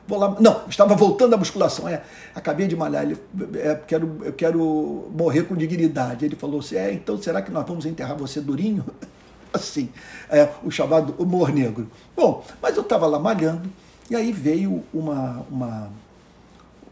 vou 0.07 0.17
lá, 0.17 0.35
não, 0.39 0.67
estava 0.67 0.95
voltando 0.95 1.35
à 1.35 1.37
musculação, 1.37 1.87
é, 1.87 2.01
acabei 2.35 2.67
de 2.67 2.75
malhar, 2.75 3.03
ele, 3.03 3.17
é, 3.55 3.75
quero, 3.75 4.17
eu 4.23 4.33
quero 4.33 5.09
morrer 5.15 5.43
com 5.43 5.55
dignidade. 5.55 6.25
Ele 6.25 6.35
falou 6.35 6.59
assim, 6.59 6.75
é, 6.75 6.91
então 6.91 7.21
será 7.21 7.41
que 7.41 7.51
nós 7.51 7.65
vamos 7.65 7.85
enterrar 7.85 8.17
você 8.17 8.41
durinho? 8.41 8.83
assim, 9.53 9.89
é, 10.29 10.49
o 10.63 10.69
chamado 10.69 11.15
humor 11.17 11.51
negro. 11.51 11.89
Bom, 12.15 12.43
mas 12.61 12.75
eu 12.75 12.83
estava 12.83 13.07
lá 13.07 13.19
malhando, 13.19 13.69
e 14.09 14.15
aí 14.15 14.31
veio 14.31 14.83
uma, 14.93 15.45
uma, 15.49 15.91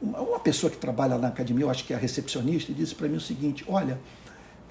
uma, 0.02 0.40
pessoa 0.40 0.70
que 0.70 0.78
trabalha 0.78 1.18
na 1.18 1.28
academia, 1.28 1.66
eu 1.66 1.70
acho 1.70 1.86
que 1.86 1.94
é 1.94 1.96
a 1.96 2.00
recepcionista, 2.00 2.74
disse 2.74 2.96
para 2.96 3.08
mim 3.08 3.18
o 3.18 3.22
seguinte: 3.22 3.66
Olha, 3.68 4.00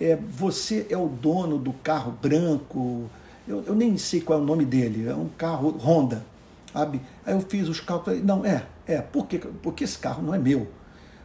é, 0.00 0.16
você 0.16 0.87
é 0.90 0.97
o 0.97 1.09
dono 1.09 1.59
do 1.59 1.73
carro 1.73 2.12
branco, 2.23 3.11
eu, 3.47 3.64
eu, 3.66 3.75
nem 3.75 3.97
sei 3.97 4.21
qual 4.21 4.38
é 4.38 4.42
o 4.42 4.45
nome 4.45 4.64
dele, 4.64 5.09
é 5.09 5.14
um 5.14 5.28
carro 5.28 5.76
Honda, 5.78 6.25
sabe? 6.73 7.00
Aí 7.25 7.35
eu 7.35 7.40
fiz 7.40 7.68
os 7.68 7.80
cálculos, 7.80 8.23
não, 8.23 8.45
é, 8.45 8.64
é, 8.87 9.00
por 9.00 9.26
quê? 9.26 9.40
Porque 9.62 9.85
esse 9.85 9.99
carro 9.99 10.23
não 10.23 10.35
é 10.35 10.38
meu. 10.38 10.68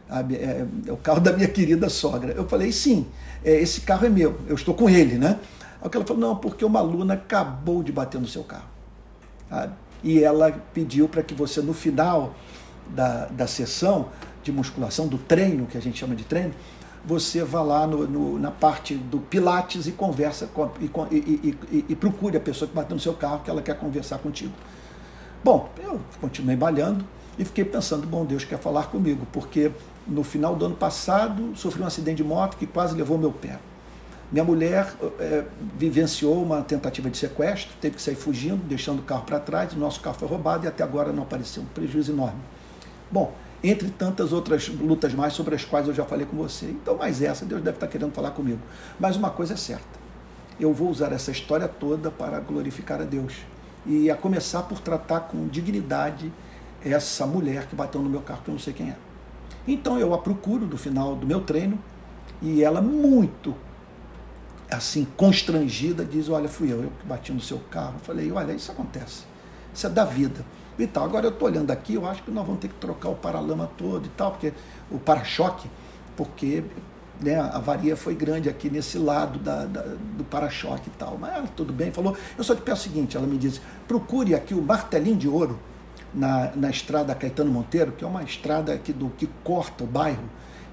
Sabe? 0.08 0.36
É, 0.36 0.66
é 0.88 0.92
o 0.92 0.98
carro 0.98 1.20
da 1.22 1.32
minha 1.32 1.48
querida 1.48 1.90
sogra. 1.90 2.34
Eu 2.34 2.48
falei, 2.48 2.72
sim, 2.72 3.08
é, 3.44 3.60
esse 3.60 3.82
carro 3.82 4.06
é 4.06 4.10
meu, 4.10 4.40
eu 4.48 4.56
estou 4.56 4.74
com 4.74 4.90
ele, 4.90 5.18
né? 5.18 5.40
Aí 5.82 5.90
ela 5.94 6.06
falou, 6.06 6.22
não, 6.22 6.36
porque 6.36 6.64
uma 6.64 6.80
aluna 6.80 7.16
acabou 7.16 7.82
de 7.82 7.92
bater 7.92 8.20
no 8.20 8.28
seu 8.28 8.44
carro. 8.44 8.70
Sabe? 9.50 9.74
E 10.04 10.24
ela 10.24 10.52
pediu 10.74 11.08
para 11.08 11.24
que 11.24 11.34
você, 11.34 11.62
no 11.62 11.74
final 11.74 12.36
da, 12.90 13.26
da 13.26 13.48
sessão 13.48 14.10
de 14.44 14.52
musculação, 14.52 15.08
do 15.08 15.18
treino, 15.18 15.66
que 15.66 15.78
a 15.78 15.82
gente 15.82 16.00
chama 16.00 16.16
de 16.16 16.24
treino, 16.24 16.54
você 17.06 17.44
vá 17.44 17.62
lá 17.62 17.88
no, 17.88 18.08
no, 18.08 18.40
na 18.40 18.52
parte 18.52 18.96
do 18.96 19.20
Pilates 19.20 19.88
e 19.88 19.92
conversa 19.92 20.48
com, 20.48 20.70
e, 20.80 21.16
e, 21.16 21.58
e, 21.72 21.86
e, 21.90 21.96
procure 21.96 22.38
a 22.38 22.40
pessoa 22.40 22.70
que 22.70 22.76
bateu 22.76 22.96
no 22.96 23.02
seu 23.02 23.14
carro 23.14 23.42
que 23.44 23.50
ela 23.50 23.62
quer 23.62 23.78
conversar 23.78 24.20
contigo. 24.20 24.54
Bom, 25.44 25.70
eu 25.84 26.00
continuei 26.20 26.56
malhando 26.56 27.04
e 27.40 27.46
fiquei 27.46 27.66
pensando, 27.66 28.06
bom, 28.06 28.24
Deus 28.24 28.44
quer 28.44 28.60
falar 28.60 28.84
comigo, 28.84 29.26
porque 29.32 29.72
no 30.08 30.24
final 30.24 30.56
do 30.56 30.66
ano 30.66 30.76
passado 30.76 31.56
sofri 31.56 31.82
um 31.82 31.88
acidente 31.88 32.18
de 32.18 32.24
moto 32.24 32.58
que 32.58 32.68
quase 32.68 32.96
levou 32.96 33.18
meu 33.18 33.32
pé. 33.32 33.58
Minha 34.32 34.44
mulher 34.44 34.94
é, 35.20 35.44
vivenciou 35.78 36.42
uma 36.42 36.62
tentativa 36.62 37.10
de 37.10 37.18
sequestro, 37.18 37.72
teve 37.82 37.96
que 37.96 38.02
sair 38.02 38.16
fugindo, 38.16 38.64
deixando 38.66 39.00
o 39.00 39.02
carro 39.02 39.24
para 39.24 39.40
trás, 39.40 39.74
o 39.74 39.80
nosso 39.80 40.00
carro 40.00 40.18
foi 40.18 40.28
roubado 40.28 40.66
e 40.66 40.68
até 40.68 40.84
agora 40.84 41.12
não 41.12 41.24
apareceu, 41.24 41.64
um 41.64 41.66
prejuízo 41.66 42.12
enorme. 42.12 42.40
Bom, 43.12 43.34
entre 43.64 43.90
tantas 43.90 44.34
outras 44.34 44.68
lutas 44.68 45.14
mais 45.14 45.34
sobre 45.34 45.54
as 45.54 45.64
quais 45.64 45.88
eu 45.88 45.94
já 45.94 46.04
falei 46.06 46.26
com 46.26 46.38
você. 46.38 46.66
Então, 46.66 46.98
mais 46.98 47.22
essa, 47.22 47.46
Deus 47.46 47.62
deve 47.62 47.78
estar 47.78 47.88
querendo 47.88 48.12
falar 48.12 48.32
comigo. 48.32 48.60
Mas 49.00 49.16
uma 49.16 49.30
coisa 49.30 49.54
é 49.54 49.58
certa, 49.58 50.00
eu 50.60 50.74
vou 50.74 50.90
usar 50.90 51.12
essa 51.12 51.32
história 51.32 51.68
toda 51.68 52.10
para 52.10 52.40
glorificar 52.40 53.02
a 53.02 53.04
Deus. 53.04 53.34
E 53.86 54.10
a 54.10 54.16
começar 54.16 54.64
por 54.64 54.80
tratar 54.80 55.22
com 55.22 55.48
dignidade 55.48 56.32
essa 56.84 57.26
mulher 57.26 57.68
que 57.68 57.76
bateu 57.76 58.02
no 58.02 58.10
meu 58.10 58.22
carro, 58.22 58.42
que 58.44 58.50
eu 58.50 58.54
não 58.54 58.60
sei 58.60 58.74
quem 58.74 58.90
é. 58.90 58.96
Então 59.68 60.00
eu 60.00 60.14
a 60.14 60.18
procuro 60.18 60.66
no 60.66 60.78
final 60.78 61.16
do 61.16 61.26
meu 61.26 61.42
treino 61.42 61.80
e 62.42 62.64
ela 62.64 62.82
muito 62.82 63.56
assim 64.70 65.06
constrangida 65.18 66.06
diz, 66.06 66.30
olha, 66.30 66.48
fui 66.48 66.72
eu, 66.72 66.82
eu 66.84 66.92
que 67.00 67.06
bati 67.06 67.32
no 67.32 67.42
seu 67.42 67.60
carro. 67.70 67.96
Eu 67.96 68.00
falei, 68.00 68.32
olha, 68.32 68.54
isso 68.54 68.72
acontece. 68.72 69.26
Isso 69.74 69.86
é 69.86 69.90
da 69.90 70.06
vida 70.06 70.44
e 70.84 70.88
tal. 70.88 71.04
Agora 71.04 71.26
eu 71.26 71.32
estou 71.32 71.48
olhando 71.48 71.72
aqui, 71.72 71.96
eu 71.96 72.08
acho 72.08 72.24
que 72.24 72.32
nós 72.32 72.46
vamos 72.46 72.62
ter 72.62 72.68
que 72.68 72.76
trocar 72.76 73.10
o 73.10 73.16
paralama 73.16 73.70
todo 73.78 74.06
e 74.06 74.10
tal, 74.10 74.32
porque 74.32 74.54
o 74.90 74.98
para-choque, 74.98 75.70
porque 76.16 76.64
né, 77.22 77.40
a 77.40 77.58
avaria 77.58 77.96
foi 77.96 78.16
grande 78.16 78.50
aqui 78.50 78.70
nesse 78.70 78.98
lado 78.98 79.40
da, 79.40 79.66
da 79.66 79.82
do 79.82 80.24
para-choque 80.24 80.90
e 80.90 80.98
tal. 80.98 81.18
Mas 81.20 81.50
tudo 81.56 81.72
bem, 81.72 81.92
falou. 81.92 82.16
Eu 82.38 82.44
só 82.44 82.56
te 82.56 82.62
peço 82.62 82.82
o 82.82 82.84
seguinte, 82.92 83.16
ela 83.16 83.28
me 83.28 83.38
disse, 83.38 83.62
procure 83.88 84.34
aqui 84.34 84.54
o 84.54 84.62
martelinho 84.62 85.18
de 85.18 85.28
ouro 85.28 85.60
na, 86.14 86.52
na 86.56 86.70
estrada 86.70 87.14
Caetano 87.16 87.52
Monteiro, 87.52 87.92
que 87.92 88.04
é 88.04 88.08
uma 88.08 88.24
estrada 88.24 88.74
aqui 88.74 88.92
do 88.92 89.10
que 89.10 89.30
corta 89.44 89.84
o 89.84 89.88
bairro 89.88 90.24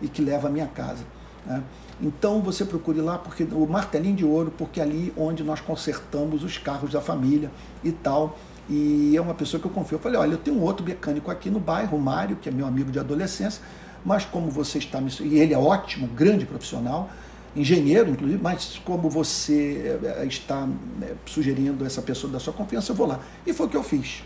e 0.00 0.09
que 0.09 0.23
leva 0.23 0.49
a 0.49 0.50
minha 0.50 0.67
casa. 0.67 1.05
Né? 1.47 1.62
Então 2.00 2.41
você 2.41 2.65
procure 2.65 3.00
lá 3.00 3.19
porque 3.19 3.45
o 3.45 3.67
martelinho 3.67 4.17
de 4.17 4.25
ouro, 4.25 4.53
porque 4.57 4.81
é 4.81 4.83
ali 4.83 5.12
onde 5.17 5.43
nós 5.43 5.61
consertamos 5.61 6.45
os 6.45 6.59
carros 6.59 6.93
da 6.93 7.00
família 7.00 7.50
e 7.83 7.93
tal. 7.93 8.38
E 8.68 9.16
é 9.16 9.20
uma 9.20 9.34
pessoa 9.34 9.60
que 9.60 9.66
eu 9.66 9.70
confio. 9.70 9.96
Eu 9.96 10.00
falei, 10.00 10.18
olha, 10.18 10.32
eu 10.32 10.38
tenho 10.38 10.60
outro 10.60 10.84
mecânico 10.84 11.30
aqui 11.30 11.48
no 11.48 11.58
bairro, 11.58 11.98
Mário, 11.98 12.37
que 12.37 12.48
é 12.48 12.52
meu 12.52 12.66
amigo 12.66 12.90
de 12.90 12.98
adolescência, 12.98 13.62
mas 14.04 14.24
como 14.24 14.50
você 14.50 14.78
está 14.78 15.00
me... 15.00 15.11
E 15.20 15.38
ele 15.38 15.54
é 15.54 15.59
ótimo, 15.59 16.07
grande 16.09 16.44
profissional, 16.44 17.09
engenheiro, 17.57 18.11
inclusive, 18.11 18.40
mas 18.42 18.81
como 18.85 19.09
você 19.09 19.98
eh, 20.02 20.26
está 20.26 20.68
eh, 21.02 21.14
sugerindo 21.24 21.85
essa 21.85 22.02
pessoa 22.02 22.31
da 22.31 22.38
sua 22.38 22.52
confiança, 22.52 22.92
eu 22.92 22.96
vou 22.96 23.07
lá. 23.07 23.20
E 23.46 23.54
foi 23.54 23.66
o 23.66 23.70
que 23.70 23.76
eu 23.76 23.83
fiz. 23.83 24.22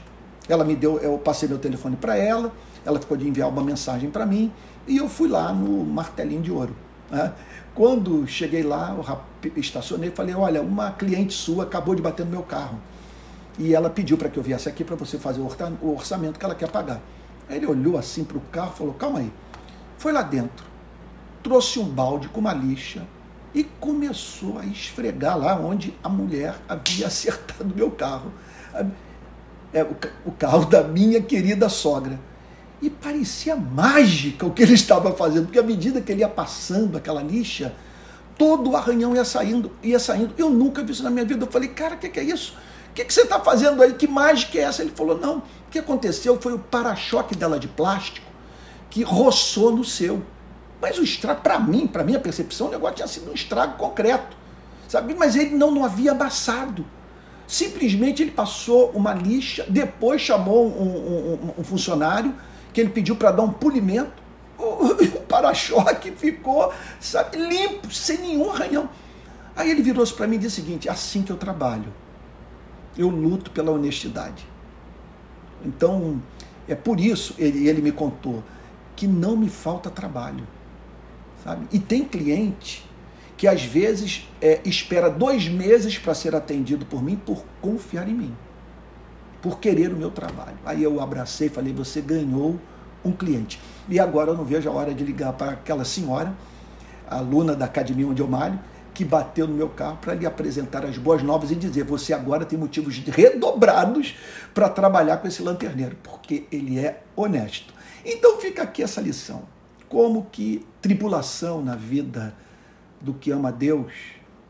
Ela 0.48 0.64
me 0.64 0.74
deu, 0.74 0.98
eu 0.98 1.16
passei 1.18 1.48
meu 1.48 1.58
telefone 1.58 1.94
para 1.94 2.16
ela, 2.16 2.52
ela 2.84 2.98
ficou 2.98 3.16
de 3.16 3.28
enviar 3.28 3.48
uma 3.48 3.62
mensagem 3.62 4.10
para 4.10 4.26
mim, 4.26 4.52
e 4.88 4.96
eu 4.96 5.08
fui 5.08 5.28
lá 5.28 5.52
no 5.52 5.84
martelinho 5.84 6.42
de 6.42 6.50
ouro. 6.50 6.74
Né? 7.08 7.32
Quando 7.76 8.26
cheguei 8.26 8.64
lá, 8.64 8.94
eu 9.44 9.52
estacionei 9.56 10.08
e 10.08 10.12
falei, 10.12 10.34
olha, 10.34 10.60
uma 10.60 10.90
cliente 10.90 11.32
sua 11.32 11.62
acabou 11.62 11.94
de 11.94 12.02
bater 12.02 12.26
no 12.26 12.32
meu 12.32 12.42
carro 12.42 12.78
e 13.58 13.74
ela 13.74 13.90
pediu 13.90 14.16
para 14.16 14.28
que 14.28 14.38
eu 14.38 14.42
viesse 14.42 14.68
aqui 14.68 14.84
para 14.84 14.96
você 14.96 15.18
fazer 15.18 15.40
o 15.40 15.94
orçamento 15.94 16.38
que 16.38 16.44
ela 16.44 16.54
quer 16.54 16.70
pagar. 16.70 17.00
Aí 17.48 17.56
ele 17.56 17.66
olhou 17.66 17.98
assim 17.98 18.24
para 18.24 18.38
o 18.38 18.40
carro 18.52 18.72
e 18.74 18.78
falou: 18.78 18.94
calma 18.94 19.18
aí. 19.18 19.32
Foi 19.98 20.12
lá 20.12 20.22
dentro, 20.22 20.64
trouxe 21.42 21.78
um 21.78 21.84
balde 21.84 22.28
com 22.28 22.40
uma 22.40 22.52
lixa 22.52 23.06
e 23.54 23.62
começou 23.62 24.58
a 24.58 24.64
esfregar 24.64 25.38
lá 25.38 25.54
onde 25.56 25.94
a 26.02 26.08
mulher 26.08 26.56
havia 26.68 27.06
acertado 27.08 27.72
meu 27.74 27.90
carro. 27.90 28.32
É, 29.74 29.86
o 30.26 30.32
carro 30.32 30.66
da 30.66 30.82
minha 30.82 31.20
querida 31.22 31.68
sogra. 31.68 32.18
E 32.80 32.90
parecia 32.90 33.54
mágica 33.54 34.44
o 34.44 34.50
que 34.50 34.62
ele 34.62 34.74
estava 34.74 35.12
fazendo, 35.12 35.44
porque 35.44 35.58
à 35.58 35.62
medida 35.62 36.00
que 36.00 36.10
ele 36.10 36.20
ia 36.20 36.28
passando 36.28 36.96
aquela 36.98 37.22
lixa, 37.22 37.72
todo 38.36 38.70
o 38.70 38.76
arranhão 38.76 39.14
ia 39.14 39.24
saindo, 39.24 39.70
ia 39.82 39.98
saindo. 39.98 40.34
Eu 40.36 40.50
nunca 40.50 40.82
vi 40.82 40.92
isso 40.92 41.02
na 41.02 41.10
minha 41.10 41.24
vida. 41.24 41.44
Eu 41.44 41.50
falei, 41.50 41.68
cara, 41.68 41.94
o 41.94 41.98
que, 41.98 42.08
que 42.08 42.18
é 42.18 42.24
isso? 42.24 42.56
O 42.92 42.94
que, 42.94 43.06
que 43.06 43.14
você 43.14 43.22
está 43.22 43.40
fazendo 43.40 43.82
aí? 43.82 43.94
Que 43.94 44.06
mágica 44.06 44.58
é 44.58 44.62
essa? 44.62 44.82
Ele 44.82 44.92
falou: 44.94 45.18
Não, 45.18 45.38
o 45.38 45.70
que 45.70 45.78
aconteceu 45.78 46.38
foi 46.38 46.52
o 46.52 46.58
para-choque 46.58 47.34
dela 47.34 47.58
de 47.58 47.66
plástico 47.66 48.26
que 48.90 49.02
roçou 49.02 49.74
no 49.74 49.82
seu. 49.82 50.22
Mas 50.78 50.98
o 50.98 51.02
estrago, 51.02 51.40
para 51.40 51.58
mim, 51.58 51.86
para 51.86 52.04
minha 52.04 52.20
percepção, 52.20 52.66
o 52.66 52.70
negócio 52.70 52.96
tinha 52.96 53.08
sido 53.08 53.30
um 53.30 53.34
estrago 53.34 53.78
concreto. 53.78 54.36
Sabe? 54.86 55.14
Mas 55.14 55.36
ele 55.36 55.56
não, 55.56 55.70
não 55.70 55.86
havia 55.86 56.12
amassado. 56.12 56.84
Simplesmente 57.46 58.22
ele 58.22 58.30
passou 58.30 58.90
uma 58.90 59.14
lixa, 59.14 59.64
depois 59.66 60.20
chamou 60.20 60.66
um, 60.66 60.82
um, 60.82 61.54
um 61.60 61.64
funcionário 61.64 62.34
que 62.74 62.80
ele 62.80 62.90
pediu 62.90 63.16
para 63.16 63.30
dar 63.30 63.42
um 63.42 63.52
polimento. 63.52 64.22
O, 64.58 64.88
o 65.16 65.20
para-choque 65.22 66.10
ficou 66.10 66.70
sabe, 67.00 67.38
limpo, 67.38 67.90
sem 67.90 68.18
nenhum 68.18 68.50
arranhão. 68.50 68.86
Aí 69.56 69.70
ele 69.70 69.80
virou-se 69.80 70.12
para 70.12 70.26
mim 70.26 70.36
e 70.36 70.40
disse 70.40 70.60
o 70.60 70.62
seguinte: 70.62 70.90
assim 70.90 71.22
que 71.22 71.32
eu 71.32 71.38
trabalho 71.38 72.01
eu 72.96 73.08
luto 73.08 73.50
pela 73.50 73.70
honestidade. 73.70 74.46
Então, 75.64 76.20
é 76.68 76.74
por 76.74 77.00
isso, 77.00 77.34
ele, 77.38 77.68
ele 77.68 77.82
me 77.82 77.92
contou, 77.92 78.42
que 78.96 79.06
não 79.06 79.36
me 79.36 79.48
falta 79.48 79.90
trabalho. 79.90 80.46
Sabe? 81.42 81.66
E 81.72 81.78
tem 81.78 82.04
cliente 82.04 82.88
que 83.36 83.48
às 83.48 83.64
vezes 83.64 84.28
é, 84.40 84.60
espera 84.64 85.10
dois 85.10 85.48
meses 85.48 85.98
para 85.98 86.14
ser 86.14 86.34
atendido 86.34 86.86
por 86.86 87.02
mim 87.02 87.16
por 87.16 87.44
confiar 87.60 88.08
em 88.08 88.14
mim, 88.14 88.36
por 89.40 89.58
querer 89.58 89.92
o 89.92 89.96
meu 89.96 90.10
trabalho. 90.10 90.56
Aí 90.64 90.82
eu 90.82 91.00
abracei 91.00 91.48
e 91.48 91.50
falei: 91.50 91.72
você 91.72 92.00
ganhou 92.00 92.60
um 93.04 93.10
cliente. 93.10 93.58
E 93.88 93.98
agora 93.98 94.30
eu 94.30 94.36
não 94.36 94.44
vejo 94.44 94.68
a 94.68 94.72
hora 94.72 94.94
de 94.94 95.02
ligar 95.02 95.32
para 95.32 95.52
aquela 95.52 95.84
senhora, 95.84 96.32
aluna 97.08 97.56
da 97.56 97.64
academia 97.64 98.06
onde 98.06 98.22
eu 98.22 98.28
malho, 98.28 98.60
que 98.94 99.04
bateu 99.04 99.46
no 99.46 99.54
meu 99.54 99.68
carro 99.68 99.98
para 100.00 100.14
lhe 100.14 100.26
apresentar 100.26 100.84
as 100.84 100.98
boas 100.98 101.22
novas 101.22 101.50
e 101.50 101.54
dizer: 101.54 101.84
você 101.84 102.12
agora 102.12 102.44
tem 102.44 102.58
motivos 102.58 102.98
redobrados 102.98 104.14
para 104.52 104.68
trabalhar 104.68 105.18
com 105.18 105.28
esse 105.28 105.42
lanterneiro, 105.42 105.96
porque 106.02 106.44
ele 106.50 106.78
é 106.78 107.02
honesto. 107.16 107.72
Então 108.04 108.40
fica 108.40 108.62
aqui 108.62 108.82
essa 108.82 109.00
lição. 109.00 109.42
Como 109.88 110.26
que 110.30 110.66
tribulação 110.80 111.62
na 111.62 111.76
vida 111.76 112.34
do 113.00 113.12
que 113.12 113.30
ama 113.30 113.52
Deus, 113.52 113.92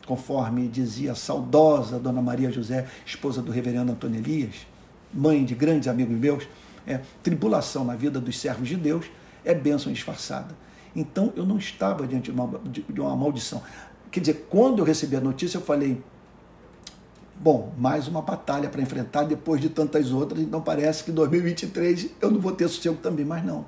conforme 0.06 0.68
dizia 0.68 1.12
a 1.12 1.14
saudosa 1.14 1.98
Dona 1.98 2.22
Maria 2.22 2.50
José, 2.50 2.86
esposa 3.04 3.42
do 3.42 3.50
reverendo 3.50 3.92
Antônio 3.92 4.18
Elias, 4.18 4.66
mãe 5.12 5.44
de 5.44 5.54
grandes 5.54 5.88
amigos 5.88 6.16
meus, 6.16 6.48
é, 6.86 7.00
tribulação 7.22 7.84
na 7.84 7.94
vida 7.94 8.20
dos 8.20 8.38
servos 8.38 8.68
de 8.68 8.76
Deus 8.76 9.06
é 9.44 9.54
bênção 9.54 9.92
disfarçada. 9.92 10.54
Então 10.94 11.32
eu 11.36 11.46
não 11.46 11.58
estava 11.58 12.06
diante 12.06 12.30
de 12.30 12.38
uma, 12.38 12.60
de 12.64 13.00
uma 13.00 13.16
maldição. 13.16 13.62
Quer 14.12 14.20
dizer, 14.20 14.46
quando 14.50 14.80
eu 14.80 14.84
recebi 14.84 15.16
a 15.16 15.20
notícia, 15.20 15.56
eu 15.56 15.62
falei: 15.62 16.00
bom, 17.34 17.72
mais 17.78 18.06
uma 18.06 18.20
batalha 18.20 18.68
para 18.68 18.82
enfrentar 18.82 19.24
depois 19.24 19.58
de 19.60 19.70
tantas 19.70 20.12
outras, 20.12 20.42
então 20.42 20.60
parece 20.60 21.02
que 21.02 21.10
2023 21.10 22.10
eu 22.20 22.30
não 22.30 22.38
vou 22.38 22.52
ter 22.52 22.68
sossego 22.68 22.96
também, 22.96 23.24
mas 23.24 23.42
não. 23.42 23.64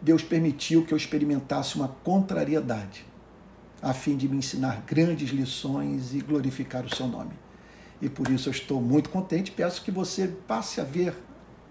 Deus 0.00 0.22
permitiu 0.22 0.84
que 0.84 0.92
eu 0.92 0.98
experimentasse 0.98 1.76
uma 1.76 1.88
contrariedade, 2.04 3.06
a 3.80 3.94
fim 3.94 4.14
de 4.14 4.28
me 4.28 4.36
ensinar 4.36 4.84
grandes 4.86 5.30
lições 5.30 6.14
e 6.14 6.20
glorificar 6.20 6.84
o 6.84 6.94
seu 6.94 7.08
nome. 7.08 7.32
E 8.02 8.10
por 8.10 8.28
isso 8.28 8.50
eu 8.50 8.52
estou 8.52 8.82
muito 8.82 9.08
contente, 9.08 9.50
peço 9.50 9.82
que 9.82 9.90
você 9.90 10.28
passe 10.46 10.82
a 10.82 10.84
ver 10.84 11.14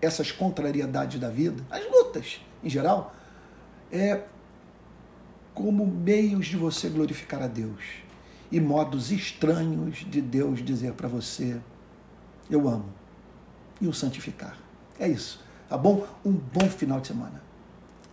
essas 0.01 0.31
contrariedades 0.31 1.19
da 1.19 1.29
vida, 1.29 1.63
as 1.69 1.85
lutas 1.85 2.41
em 2.63 2.69
geral, 2.69 3.15
é, 3.91 4.23
como 5.53 5.85
meios 5.85 6.47
de 6.47 6.57
você 6.57 6.89
glorificar 6.89 7.41
a 7.41 7.47
Deus. 7.47 8.03
e 8.51 8.59
modos 8.59 9.11
estranhos 9.11 10.05
de 10.07 10.21
Deus 10.21 10.63
dizer 10.63 10.93
para 10.93 11.07
você: 11.07 11.59
Eu 12.49 12.67
amo, 12.67 12.85
e 13.81 13.87
o 13.87 13.93
santificar. 13.93 14.55
É 14.99 15.07
isso, 15.07 15.43
tá 15.67 15.75
bom? 15.75 16.05
Um 16.23 16.31
bom 16.31 16.69
final 16.69 16.99
de 16.99 17.07
semana. 17.07 17.41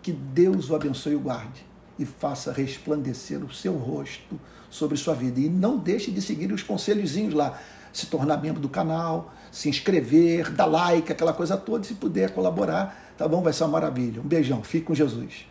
Que 0.03 0.13
Deus 0.13 0.71
o 0.71 0.75
abençoe 0.75 1.13
e 1.13 1.17
o 1.17 1.21
guarde 1.21 1.67
e 1.99 2.07
faça 2.07 2.51
resplandecer 2.51 3.45
o 3.45 3.53
seu 3.53 3.75
rosto 3.77 4.41
sobre 4.71 4.97
sua 4.97 5.15
vida. 5.15 5.39
E 5.39 5.51
não 5.51 5.77
deixe 5.77 6.11
de 6.11 6.23
seguir 6.23 6.51
os 6.51 6.63
conselhozinhos 6.63 7.35
lá. 7.35 7.61
Se 7.93 8.07
tornar 8.07 8.41
membro 8.41 8.63
do 8.63 8.69
canal, 8.69 9.35
se 9.53 9.69
inscrever, 9.69 10.51
dar 10.51 10.65
like, 10.65 11.13
aquela 11.13 11.35
coisa 11.35 11.59
toda. 11.59 11.85
Se 11.85 11.95
puder 11.95 12.31
colaborar, 12.31 13.13
tá 13.19 13.29
bom? 13.29 13.43
Vai 13.43 13.53
ser 13.53 13.65
uma 13.65 13.73
maravilha. 13.73 14.23
Um 14.23 14.25
beijão. 14.25 14.63
Fique 14.63 14.87
com 14.87 14.95
Jesus. 14.95 15.47